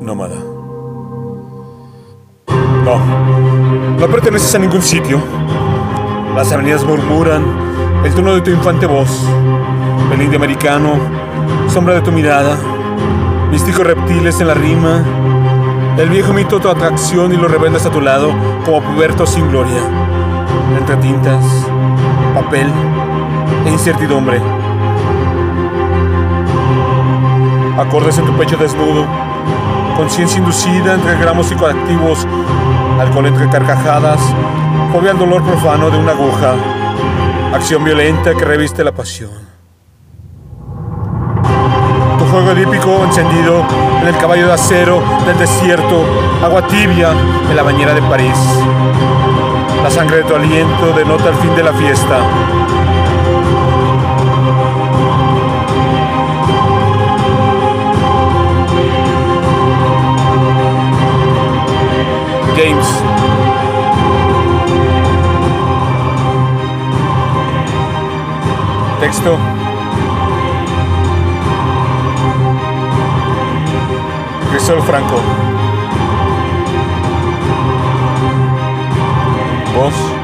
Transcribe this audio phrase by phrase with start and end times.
[0.00, 0.36] nómada.
[2.84, 2.98] No,
[3.98, 5.20] no perteneces a ningún sitio.
[6.34, 7.70] Las avenidas murmuran.
[8.04, 9.10] El tono de tu infante voz,
[10.10, 10.92] el indio americano,
[11.68, 12.56] sombra de tu mirada,
[13.50, 15.04] místicos reptiles en la rima,
[15.98, 18.32] el viejo mito tu atracción y lo revendas a tu lado
[18.64, 19.82] como puberto sin gloria,
[20.78, 21.44] entre tintas,
[22.34, 22.72] papel
[23.66, 24.40] e incertidumbre.
[27.78, 29.04] Acordes en tu pecho desnudo,
[29.96, 32.26] conciencia inducida entre gramos psicoactivos,
[32.98, 34.20] alcohol entre carcajadas,
[34.92, 36.54] fobia al dolor profano de una aguja,
[37.54, 39.30] acción violenta que reviste la pasión.
[42.18, 43.64] Tu juego edípico encendido
[44.02, 46.04] en el caballo de acero del desierto,
[46.42, 47.12] agua tibia
[47.48, 48.38] en la bañera de París.
[49.82, 52.18] La sangre de tu aliento denota el fin de la fiesta.
[69.10, 69.36] Texto.
[74.52, 75.16] Cristóbal Franco.
[79.74, 80.19] Voz.